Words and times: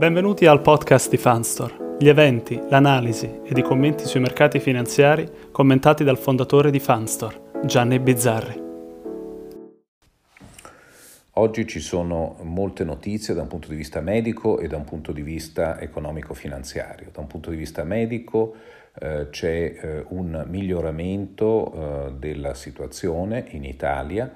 Benvenuti 0.00 0.46
al 0.46 0.62
podcast 0.62 1.10
di 1.10 1.18
Fanstore, 1.18 1.96
gli 1.98 2.08
eventi, 2.08 2.58
l'analisi 2.70 3.42
ed 3.44 3.58
i 3.58 3.62
commenti 3.62 4.06
sui 4.06 4.20
mercati 4.20 4.58
finanziari 4.58 5.30
commentati 5.52 6.04
dal 6.04 6.16
fondatore 6.16 6.70
di 6.70 6.80
Fanstore, 6.80 7.60
Gianni 7.66 7.98
Bizzarri. 7.98 8.62
Oggi 11.32 11.66
ci 11.66 11.80
sono 11.80 12.38
molte 12.44 12.82
notizie 12.82 13.34
da 13.34 13.42
un 13.42 13.48
punto 13.48 13.68
di 13.68 13.76
vista 13.76 14.00
medico 14.00 14.58
e 14.58 14.68
da 14.68 14.78
un 14.78 14.84
punto 14.84 15.12
di 15.12 15.20
vista 15.20 15.78
economico-finanziario. 15.78 17.10
Da 17.12 17.20
un 17.20 17.26
punto 17.26 17.50
di 17.50 17.56
vista 17.56 17.84
medico 17.84 18.54
eh, 18.98 19.26
c'è 19.28 19.48
eh, 19.82 20.04
un 20.08 20.46
miglioramento 20.48 21.72
eh, 21.74 22.12
della 22.12 22.54
situazione 22.54 23.44
in 23.50 23.64
Italia 23.64 24.32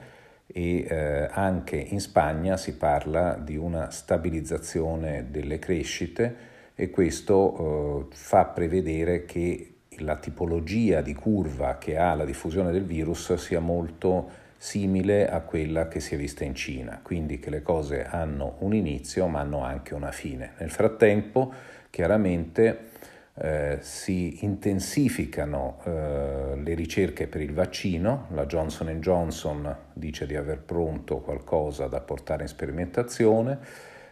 e 0.57 0.87
eh, 0.89 1.29
anche 1.33 1.75
in 1.75 2.01
Spagna 2.01 2.57
si 2.57 2.77
parla 2.77 3.35
di 3.35 3.57
una 3.57 3.91
stabilizzazione 3.91 5.27
delle 5.29 5.59
crescite 5.59 6.37
e 6.77 6.91
questo 6.91 8.09
eh, 8.09 8.15
fa 8.15 8.45
prevedere 8.45 9.25
che 9.25 9.71
la 9.99 10.15
tipologia 10.15 11.01
di 11.01 11.13
curva 11.13 11.77
che 11.79 11.97
ha 11.97 12.15
la 12.15 12.25
diffusione 12.25 12.71
del 12.71 12.85
virus 12.85 13.35
sia 13.35 13.59
molto 13.59 14.31
simile 14.57 15.29
a 15.29 15.41
quella 15.41 15.89
che 15.89 15.99
si 15.99 16.15
è 16.15 16.17
vista 16.17 16.45
in 16.45 16.55
Cina, 16.55 17.01
quindi 17.03 17.41
che 17.41 17.51
le 17.51 17.61
cose 17.61 18.05
hanno 18.05 18.55
un 18.61 18.75
inizio 18.75 19.27
ma 19.27 19.41
hanno 19.41 19.65
anche 19.65 19.93
una 19.95 20.13
fine. 20.13 20.53
Nel 20.59 20.71
frattempo, 20.71 21.53
chiaramente, 21.91 22.91
eh, 23.37 23.79
si 23.81 24.45
intensificano 24.45 25.81
eh, 25.85 26.57
le 26.57 26.75
ricerche 26.75 27.27
per 27.27 27.41
il 27.41 27.53
vaccino, 27.53 28.29
la 28.31 28.47
Johnson 28.47 28.89
Johnson 29.01 29.77
dice 29.93 30.27
di 30.27 30.37
aver 30.37 30.61
pronto 30.61 31.19
qualcosa 31.19 31.89
da 31.89 32.01
portare 32.01 32.43
in 32.43 32.49
sperimentazione, 32.49 33.59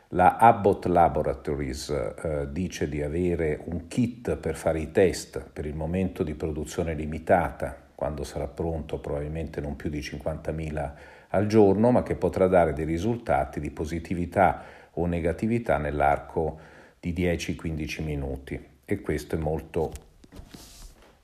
la 0.09 0.37
Abbott 0.37 0.87
Laboratories 0.87 1.89
eh, 1.91 2.49
dice 2.51 2.89
di 2.89 3.01
avere 3.01 3.61
un 3.65 3.87
kit 3.87 4.37
per 4.37 4.57
fare 4.57 4.81
i 4.81 4.91
test 4.91 5.43
per 5.53 5.67
il 5.67 5.75
momento 5.75 6.23
di 6.25 6.35
produzione 6.35 6.93
limitata, 6.93 7.77
quando 7.95 8.25
sarà 8.25 8.49
pronto 8.49 8.99
probabilmente 8.99 9.61
non 9.61 9.77
più 9.77 9.89
di 9.89 10.01
50.000 10.01 10.93
al 11.29 11.47
giorno, 11.47 11.93
ma 11.93 12.03
che 12.03 12.17
potrà 12.17 12.49
dare 12.49 12.75
dei 12.75 12.85
risultati 12.85 13.61
di 13.61 13.71
positività 13.71 14.63
o 14.95 15.07
negatività 15.07 15.79
nell'arco 15.79 16.59
di 17.01 17.15
10-15 17.15 18.05
minuti 18.05 18.71
e 18.93 19.01
questo 19.01 19.35
è 19.37 19.39
molto 19.39 19.91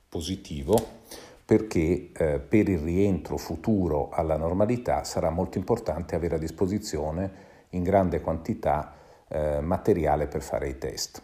positivo 0.09 0.97
perché 1.45 2.11
eh, 2.13 2.39
per 2.39 2.69
il 2.69 2.79
rientro 2.79 3.37
futuro 3.37 4.11
alla 4.11 4.37
normalità 4.37 5.05
sarà 5.05 5.31
molto 5.31 5.59
importante 5.59 6.15
avere 6.15 6.35
a 6.35 6.39
disposizione 6.39 7.47
in 7.71 7.83
grande 7.83 8.21
quantità 8.21 8.95
eh, 9.29 9.61
materiale 9.61 10.27
per 10.27 10.43
fare 10.43 10.69
i 10.69 10.79
test. 10.79 11.23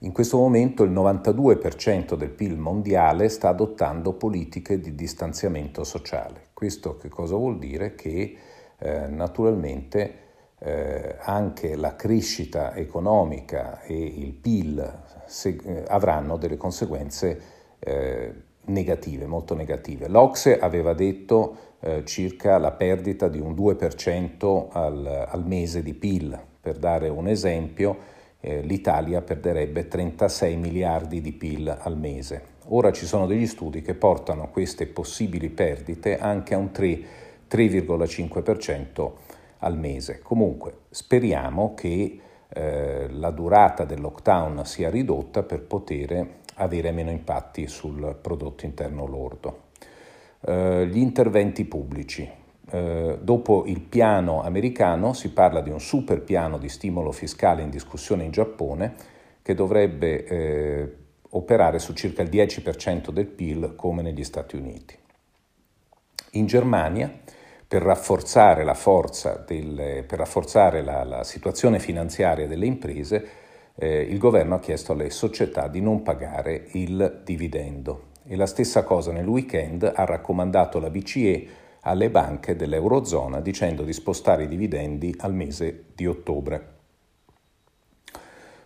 In 0.00 0.12
questo 0.12 0.36
momento 0.36 0.82
il 0.82 0.90
92% 0.90 2.14
del 2.14 2.30
PIL 2.30 2.56
mondiale 2.58 3.28
sta 3.28 3.48
adottando 3.48 4.12
politiche 4.12 4.78
di 4.78 4.94
distanziamento 4.94 5.84
sociale. 5.84 6.48
Questo 6.52 6.96
che 6.96 7.08
cosa 7.08 7.34
vuol 7.34 7.58
dire? 7.58 7.94
Che 7.94 8.36
eh, 8.78 9.06
naturalmente 9.06 10.25
eh, 10.66 11.14
anche 11.20 11.76
la 11.76 11.94
crescita 11.94 12.74
economica 12.74 13.82
e 13.82 13.94
il 13.94 14.32
PIL 14.32 15.02
se, 15.26 15.56
eh, 15.62 15.84
avranno 15.86 16.36
delle 16.36 16.56
conseguenze 16.56 17.40
eh, 17.78 18.32
negative, 18.64 19.26
molto 19.26 19.54
negative. 19.54 20.08
L'Ocse 20.08 20.58
aveva 20.58 20.92
detto 20.92 21.74
eh, 21.78 22.04
circa 22.04 22.58
la 22.58 22.72
perdita 22.72 23.28
di 23.28 23.38
un 23.38 23.54
2% 23.54 24.66
al, 24.72 25.26
al, 25.28 25.46
mese 25.46 25.84
di 25.84 25.94
PIL. 25.94 26.36
Per 26.60 26.78
dare 26.78 27.08
un 27.10 27.28
esempio, 27.28 27.96
eh, 28.40 28.60
l'Italia 28.62 29.22
perderebbe 29.22 29.86
36 29.86 30.56
miliardi 30.56 31.20
di 31.20 31.32
PIL 31.32 31.76
al 31.80 31.96
mese. 31.96 32.54
Ora 32.70 32.90
ci 32.90 33.06
sono 33.06 33.26
degli 33.26 33.46
studi 33.46 33.82
che 33.82 33.94
portano 33.94 34.50
queste 34.50 34.88
possibili 34.88 35.48
perdite 35.48 36.18
anche 36.18 36.54
a 36.54 36.58
un 36.58 36.72
3, 36.72 37.00
3,5% 37.48 39.12
al 39.58 39.78
mese. 39.78 40.20
Comunque 40.22 40.80
speriamo 40.90 41.74
che 41.74 42.20
eh, 42.48 43.08
la 43.10 43.30
durata 43.30 43.84
del 43.84 44.00
lockdown 44.00 44.64
sia 44.64 44.90
ridotta 44.90 45.42
per 45.42 45.62
poter 45.62 46.34
avere 46.54 46.90
meno 46.90 47.10
impatti 47.10 47.66
sul 47.66 48.16
prodotto 48.20 48.64
interno 48.64 49.06
lordo. 49.06 49.64
Eh, 50.40 50.86
gli 50.86 50.98
interventi 50.98 51.64
pubblici. 51.64 52.28
Eh, 52.68 53.18
dopo 53.20 53.64
il 53.66 53.80
piano 53.80 54.42
americano 54.42 55.12
si 55.12 55.30
parla 55.32 55.60
di 55.60 55.70
un 55.70 55.80
super 55.80 56.22
piano 56.22 56.58
di 56.58 56.68
stimolo 56.68 57.12
fiscale 57.12 57.62
in 57.62 57.70
discussione 57.70 58.24
in 58.24 58.32
Giappone 58.32 58.94
che 59.42 59.54
dovrebbe 59.54 60.24
eh, 60.24 60.96
operare 61.30 61.78
su 61.78 61.92
circa 61.92 62.22
il 62.22 62.28
10% 62.28 63.10
del 63.10 63.26
PIL 63.26 63.74
come 63.76 64.02
negli 64.02 64.24
Stati 64.24 64.56
Uniti. 64.56 64.96
In 66.32 66.46
Germania 66.46 67.20
per 67.68 67.82
rafforzare 67.82 68.62
la 68.62 68.74
forza, 68.74 69.42
del, 69.46 70.04
per 70.06 70.18
rafforzare 70.18 70.82
la, 70.82 71.02
la, 71.04 71.24
situazione 71.24 71.80
finanziaria 71.80 72.46
delle 72.46 72.66
imprese, 72.66 73.28
eh, 73.74 74.02
il 74.02 74.18
governo 74.18 74.54
ha 74.54 74.60
chiesto 74.60 74.92
alle 74.92 75.10
società 75.10 75.66
di 75.66 75.80
non 75.80 76.02
pagare 76.02 76.68
il 76.72 77.22
dividendo. 77.24 78.14
E 78.24 78.36
la 78.36 78.46
stessa 78.46 78.84
cosa 78.84 79.12
nel 79.12 79.26
weekend 79.26 79.90
ha 79.94 80.04
raccomandato 80.04 80.78
la 80.78 80.90
BCE 80.90 81.46
alle 81.80 82.10
banche 82.10 82.56
dell'Eurozona 82.56 83.40
dicendo 83.40 83.82
di 83.82 83.92
spostare 83.92 84.44
i 84.44 84.48
dividendi 84.48 85.14
al 85.18 85.34
mese 85.34 85.84
di 85.94 86.06
ottobre. 86.06 86.74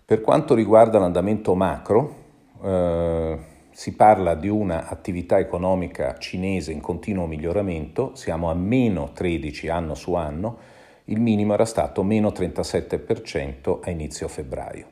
Per 0.04 0.20
quanto 0.20 0.54
riguarda 0.54 0.98
l'andamento 0.98 1.54
macro, 1.54 2.16
eh, 2.62 3.38
si 3.72 3.94
parla 3.94 4.34
di 4.34 4.48
un'attività 4.48 5.38
economica 5.38 6.18
cinese 6.18 6.72
in 6.72 6.80
continuo 6.80 7.26
miglioramento, 7.26 8.14
siamo 8.14 8.50
a 8.50 8.54
meno 8.54 9.12
13 9.12 9.68
anno 9.68 9.94
su 9.94 10.14
anno, 10.14 10.58
il 11.04 11.20
minimo 11.20 11.54
era 11.54 11.64
stato 11.64 12.02
meno 12.02 12.28
37% 12.28 13.80
a 13.82 13.90
inizio 13.90 14.28
febbraio. 14.28 14.86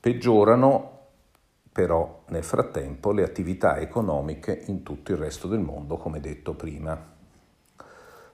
Peggiorano 0.00 0.96
però 1.78 2.22
nel 2.28 2.42
frattempo 2.42 3.12
le 3.12 3.22
attività 3.22 3.78
economiche 3.78 4.64
in 4.66 4.82
tutto 4.82 5.12
il 5.12 5.18
resto 5.18 5.46
del 5.46 5.60
mondo, 5.60 5.96
come 5.96 6.18
detto 6.18 6.54
prima. 6.54 7.16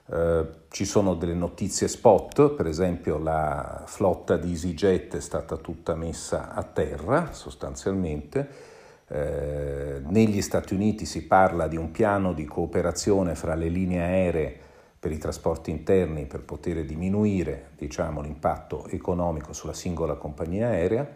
Eh, 0.07 0.47
ci 0.69 0.85
sono 0.85 1.13
delle 1.13 1.33
notizie 1.33 1.87
spot, 1.87 2.51
per 2.51 2.65
esempio 2.65 3.17
la 3.17 3.83
flotta 3.85 4.37
di 4.37 4.49
EasyJet 4.49 5.17
è 5.17 5.19
stata 5.19 5.57
tutta 5.57 5.95
messa 5.95 6.53
a 6.53 6.63
terra 6.63 7.33
sostanzialmente, 7.33 8.73
eh, 9.07 10.01
negli 10.03 10.41
Stati 10.41 10.73
Uniti 10.73 11.05
si 11.05 11.25
parla 11.25 11.67
di 11.67 11.77
un 11.77 11.91
piano 11.91 12.33
di 12.33 12.45
cooperazione 12.45 13.35
fra 13.35 13.53
le 13.53 13.67
linee 13.67 14.01
aeree 14.01 14.59
per 14.99 15.11
i 15.11 15.19
trasporti 15.19 15.69
interni 15.69 16.25
per 16.25 16.41
poter 16.43 16.83
diminuire 16.83 17.69
diciamo, 17.77 18.21
l'impatto 18.21 18.87
economico 18.87 19.53
sulla 19.53 19.73
singola 19.73 20.15
compagnia 20.15 20.69
aerea. 20.69 21.07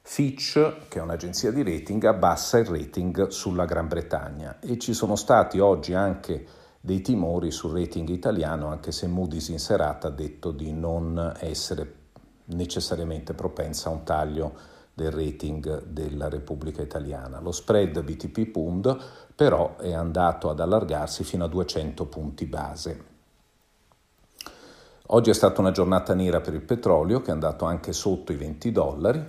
Fitch, 0.00 0.88
che 0.88 0.98
è 0.98 1.02
un'agenzia 1.02 1.52
di 1.52 1.62
rating, 1.62 2.02
abbassa 2.04 2.56
il 2.56 2.64
rating 2.64 3.26
sulla 3.26 3.66
Gran 3.66 3.88
Bretagna 3.88 4.58
e 4.60 4.78
ci 4.78 4.94
sono 4.94 5.16
stati 5.16 5.58
oggi 5.58 5.92
anche 5.92 6.46
dei 6.80 7.02
timori 7.02 7.50
sul 7.50 7.78
rating 7.78 8.08
italiano, 8.08 8.68
anche 8.68 8.90
se 8.90 9.06
Moody's 9.06 9.48
in 9.48 9.58
serata 9.58 10.08
ha 10.08 10.10
detto 10.10 10.50
di 10.50 10.72
non 10.72 11.34
essere 11.40 11.96
necessariamente 12.46 13.34
propensa 13.34 13.90
a 13.90 13.92
un 13.92 14.04
taglio 14.04 14.76
del 14.98 15.12
rating 15.12 15.84
della 15.84 16.28
Repubblica 16.28 16.82
Italiana. 16.82 17.38
Lo 17.38 17.52
spread 17.52 18.02
BTP 18.02 18.50
Pund 18.50 18.98
però 19.32 19.76
è 19.76 19.92
andato 19.92 20.50
ad 20.50 20.58
allargarsi 20.58 21.22
fino 21.22 21.44
a 21.44 21.48
200 21.48 22.06
punti 22.06 22.46
base. 22.46 23.04
Oggi 25.10 25.30
è 25.30 25.34
stata 25.34 25.60
una 25.60 25.70
giornata 25.70 26.14
nera 26.14 26.40
per 26.40 26.54
il 26.54 26.62
petrolio 26.62 27.20
che 27.20 27.30
è 27.30 27.32
andato 27.32 27.64
anche 27.64 27.92
sotto 27.92 28.32
i 28.32 28.36
20 28.36 28.72
dollari 28.72 29.24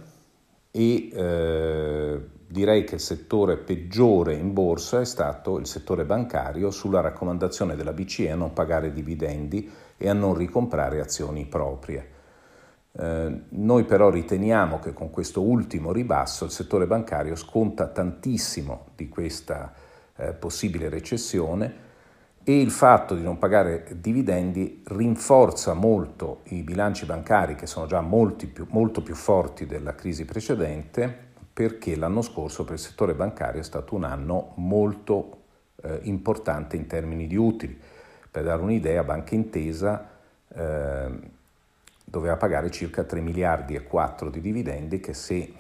e 0.72 1.10
eh, 1.14 2.20
direi 2.48 2.84
che 2.84 2.96
il 2.96 3.02
settore 3.02 3.58
peggiore 3.58 4.34
in 4.34 4.52
borsa 4.52 5.00
è 5.00 5.06
stato 5.06 5.60
il 5.60 5.68
settore 5.68 6.04
bancario 6.04 6.72
sulla 6.72 7.02
raccomandazione 7.02 7.76
della 7.76 7.94
BCE 7.94 8.32
a 8.32 8.36
non 8.36 8.54
pagare 8.54 8.92
dividendi 8.92 9.70
e 9.96 10.10
a 10.10 10.14
non 10.14 10.34
ricomprare 10.34 11.00
azioni 11.00 11.46
proprie. 11.46 12.18
Eh, 12.92 13.42
noi 13.50 13.84
però 13.84 14.10
riteniamo 14.10 14.80
che 14.80 14.94
con 14.94 15.12
questo 15.12 15.42
ultimo 15.42 15.92
ribasso 15.92 16.46
il 16.46 16.52
settore 16.52 16.88
bancario 16.88 17.36
sconta 17.36 17.88
tantissimo 17.88 18.88
di 18.96 19.08
questa 19.10 19.72
eh, 20.16 20.34
possibile 20.34 20.90
recessione 20.90 21.88
e 22.44 22.60
il 22.60 22.72
fatto 22.72 23.14
di 23.14 23.22
non 23.22 23.38
pagare 23.38 23.86
dividendi 24.00 24.82
rinforza 24.88 25.74
molto 25.74 26.40
i 26.46 26.64
bilanci 26.64 27.06
bancari 27.06 27.56
che 27.56 27.68
sono 27.68 27.86
già 27.86 28.04
più, 28.52 28.66
molto 28.70 29.04
più 29.04 29.14
forti 29.14 29.68
della 29.68 29.94
crisi 29.94 30.26
precedente 30.26 31.28
perché 31.54 31.96
l'anno 31.96 32.22
scorso 32.22 32.64
per 32.64 32.74
il 32.74 32.80
settore 32.80 33.14
bancario 33.14 33.62
è 33.62 33.64
stato 33.64 33.94
un 33.94 34.04
anno 34.04 34.54
molto 34.56 35.38
eh, 35.84 36.00
importante 36.04 36.76
in 36.76 36.88
termini 36.88 37.28
di 37.28 37.36
utili. 37.36 37.80
Per 38.32 38.44
dare 38.44 38.62
un'idea, 38.62 39.04
Banca 39.04 39.36
Intesa 39.36 40.10
eh, 40.48 41.38
doveva 42.10 42.38
pagare 42.38 42.72
circa 42.72 43.04
3 43.04 43.22
miliardi 43.22 43.76
e 43.76 43.84
4 43.84 44.30
di 44.30 44.42
dividendi 44.42 45.00
che 45.00 45.14
se 45.14 45.54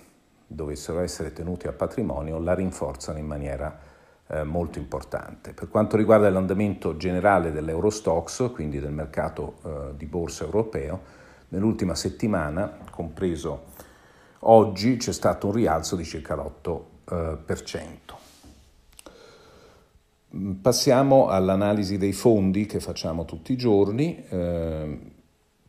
dovessero 0.47 0.99
essere 1.01 1.31
tenuti 1.31 1.67
a 1.67 1.71
patrimonio 1.71 2.39
la 2.39 2.55
rinforzano 2.55 3.19
in 3.19 3.27
maniera 3.27 3.79
eh, 4.27 4.43
molto 4.43 4.79
importante. 4.79 5.53
Per 5.53 5.69
quanto 5.69 5.95
riguarda 5.95 6.27
l'andamento 6.29 6.97
generale 6.97 7.51
dell'Eurostox, 7.51 8.51
quindi 8.51 8.79
del 8.79 8.91
mercato 8.91 9.57
eh, 9.63 9.95
di 9.95 10.07
borsa 10.07 10.43
europeo, 10.43 11.17
nell'ultima 11.49 11.93
settimana, 11.93 12.77
compreso 12.89 13.65
oggi, 14.39 14.97
c'è 14.97 15.13
stato 15.13 15.47
un 15.47 15.53
rialzo 15.53 15.95
di 15.95 16.03
circa 16.03 16.35
l'8%. 16.35 17.87
Mm, 20.35 20.53
passiamo 20.53 21.27
all'analisi 21.27 21.99
dei 21.99 22.13
fondi 22.13 22.65
che 22.65 22.79
facciamo 22.79 23.25
tutti 23.25 23.51
i 23.51 23.57
giorni. 23.57 24.23
Eh, 24.29 25.17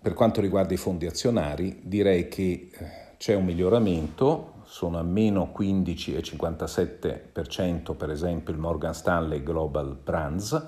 per 0.01 0.15
quanto 0.15 0.41
riguarda 0.41 0.73
i 0.73 0.79
fondi 0.79 1.07
azionari, 1.07 1.81
direi 1.83 2.29
che 2.29 2.71
eh, 2.73 2.87
c'è 3.19 3.35
un 3.35 3.45
miglioramento, 3.45 4.63
sono 4.65 4.99
a 4.99 5.03
meno 5.03 5.53
15,57% 5.57 7.95
per 7.95 8.11
esempio 8.11 8.55
il 8.55 8.59
Morgan 8.59 8.95
Stanley 8.95 9.43
Global 9.43 9.95
Brands, 10.03 10.67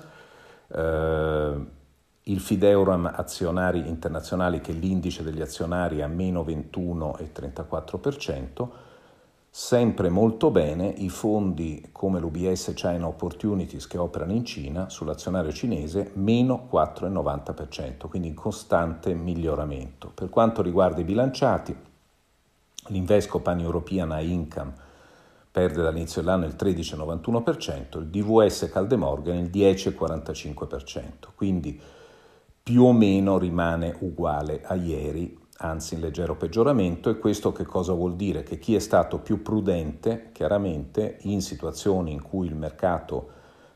eh, 0.67 1.55
il 2.25 2.39
Fideuram 2.39 3.11
Azionari 3.15 3.87
Internazionali 3.87 4.61
che 4.61 4.71
è 4.71 4.75
l'indice 4.75 5.23
degli 5.23 5.41
azionari 5.41 6.03
a 6.03 6.07
meno 6.07 6.43
21,34%, 6.43 8.67
sempre 9.55 10.09
molto 10.09 10.49
bene 10.49 10.87
i 10.87 11.09
fondi 11.09 11.89
come 11.91 12.19
l'UBS 12.19 12.73
China 12.73 13.05
Opportunities 13.05 13.85
che 13.85 13.99
operano 13.99 14.31
in 14.31 14.43
Cina 14.43 14.89
sull'azionario 14.89 15.51
cinese 15.51 16.09
meno 16.15 16.67
4,90%, 16.71 18.07
quindi 18.07 18.29
in 18.29 18.33
costante 18.33 19.13
miglioramento. 19.13 20.11
Per 20.11 20.31
quanto 20.31 20.63
riguarda 20.63 21.01
i 21.01 21.03
bilanciati, 21.03 21.75
l'Invesco 22.87 23.41
Pan 23.41 23.59
European 23.59 24.09
High 24.09 24.31
Income 24.31 24.73
perde 25.51 25.83
dall'inizio 25.83 26.21
dell'anno 26.21 26.45
il 26.45 26.55
13,91%, 26.57 27.99
il 27.99 28.07
DVS 28.07 28.69
Caldemorgan 28.71 29.37
il 29.37 29.51
10,45%, 29.51 31.27
quindi 31.35 31.79
più 32.63 32.81
o 32.85 32.91
meno 32.91 33.37
rimane 33.37 33.95
uguale 33.99 34.63
a 34.63 34.73
ieri, 34.73 35.41
anzi 35.57 35.93
in 35.95 36.01
leggero 36.01 36.35
peggioramento 36.35 37.09
e 37.09 37.17
questo 37.17 37.51
che 37.51 37.65
cosa 37.65 37.93
vuol 37.93 38.15
dire? 38.15 38.43
Che 38.43 38.59
chi 38.59 38.75
è 38.75 38.79
stato 38.79 39.19
più 39.19 39.41
prudente, 39.41 40.29
chiaramente 40.31 41.17
in 41.21 41.41
situazioni 41.41 42.11
in 42.11 42.21
cui 42.21 42.47
il 42.47 42.55
mercato 42.55 43.29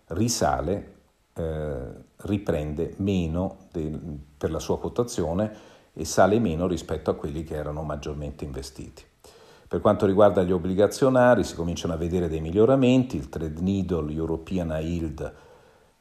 risale, 0.07 0.95
eh, 1.33 2.05
riprende 2.17 2.95
meno 2.97 3.67
del, 3.71 3.99
per 4.37 4.51
la 4.51 4.59
sua 4.59 4.79
quotazione 4.79 5.75
e 5.93 6.05
sale 6.05 6.39
meno 6.39 6.67
rispetto 6.67 7.09
a 7.09 7.15
quelli 7.15 7.43
che 7.43 7.55
erano 7.55 7.83
maggiormente 7.83 8.43
investiti. 8.43 9.03
Per 9.67 9.81
quanto 9.81 10.05
riguarda 10.05 10.43
gli 10.43 10.51
obbligazionari 10.51 11.43
si 11.43 11.55
cominciano 11.55 11.93
a 11.93 11.97
vedere 11.97 12.29
dei 12.29 12.39
miglioramenti, 12.39 13.17
il 13.17 13.29
Trade 13.29 13.59
Needle 13.59 14.13
European 14.13 14.69
Yield 14.79 15.33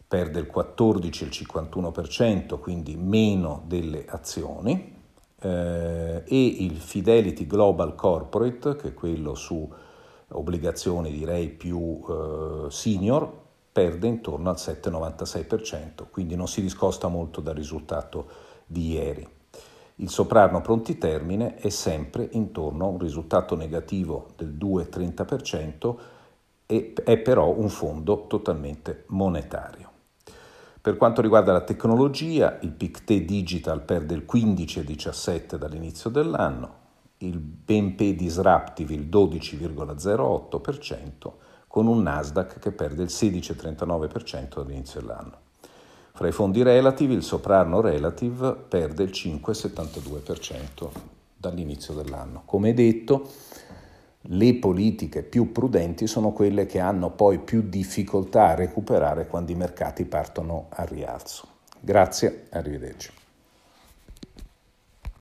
perde 0.07 0.39
il 0.39 0.47
14 0.47 1.25
il 1.25 1.31
51%, 1.31 2.61
quindi 2.61 2.97
meno 2.97 3.65
delle 3.67 4.05
azioni, 4.07 4.96
eh, 5.41 6.23
e 6.27 6.47
il 6.47 6.77
Fidelity 6.77 7.47
Global 7.47 7.95
Corporate, 7.95 8.77
che 8.77 8.89
è 8.89 8.95
quello 8.95 9.35
su 9.35 9.69
obbligazioni 10.29 11.13
direi 11.13 11.49
più 11.49 12.03
eh, 12.09 12.71
senior, 12.71 13.45
perde 13.71 14.07
intorno 14.07 14.49
al 14.49 14.57
7,96%, 14.57 16.07
quindi 16.11 16.35
non 16.35 16.49
si 16.49 16.63
discosta 16.63 17.09
molto 17.09 17.41
dal 17.41 17.55
risultato 17.55 18.27
di 18.67 18.93
ieri. 18.93 19.29
Il 19.97 20.11
soprano 20.11 20.61
pronti 20.61 20.99
termine 20.99 21.57
è 21.57 21.69
sempre 21.71 22.29
intorno 22.33 22.85
a 22.85 22.89
un 22.89 22.99
risultato 22.99 23.55
negativo 23.55 24.29
del 24.37 24.55
2,30% 24.55 25.95
e 26.67 26.93
è 27.05 27.19
però 27.19 27.49
un 27.49 27.69
fondo 27.69 28.27
totalmente 28.27 29.05
monetario. 29.09 29.96
Per 30.87 30.97
quanto 30.97 31.21
riguarda 31.21 31.51
la 31.51 31.63
tecnologia, 31.63 32.59
il 32.61 32.71
PICTE 32.71 33.25
Digital 33.25 33.83
perde 33.83 34.15
il 34.15 34.25
15,17 34.25 35.57
dall'inizio 35.57 36.11
dell'anno, 36.11 36.75
il 37.19 37.41
BNP 37.41 38.15
Disruptive 38.15 38.95
il 38.95 39.09
12,08%, 39.09 41.33
con 41.67 41.89
un 41.89 42.03
Nasdaq 42.03 42.61
che 42.61 42.71
perde 42.71 43.03
il 43.03 43.11
16,39% 43.11 44.63
dall'inizio 44.63 45.01
dell'anno. 45.01 45.39
Fra 46.13 46.29
i 46.29 46.33
fondi 46.33 46.63
relativi, 46.63 47.15
il 47.15 47.25
Soprano 47.25 47.81
Relative 47.81 48.55
perde 48.55 49.03
il 49.03 49.11
5,72% 49.11 50.89
dall'inizio 51.37 51.95
dell'anno. 51.95 52.43
Come 52.45 52.75
detto, 52.75 53.29
le 54.29 54.55
politiche 54.57 55.23
più 55.23 55.53
prudenti 55.53 56.07
sono 56.07 56.33
quelle 56.33 56.67
che 56.67 56.81
hanno 56.81 57.11
poi 57.11 57.39
più 57.39 57.63
difficoltà 57.63 58.49
a 58.49 58.55
recuperare 58.55 59.27
quando 59.27 59.53
i 59.53 59.57
mercati 59.57 60.05
partono 60.05 60.67
a 60.71 60.85
rialzo. 60.85 61.47
Grazie, 61.81 62.47
arrivederci. 62.51 63.26